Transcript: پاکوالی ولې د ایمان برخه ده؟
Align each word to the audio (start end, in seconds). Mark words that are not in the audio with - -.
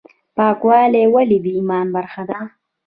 پاکوالی 0.35 1.03
ولې 1.13 1.37
د 1.41 1.45
ایمان 1.55 1.87
برخه 1.95 2.23
ده؟ 2.29 2.39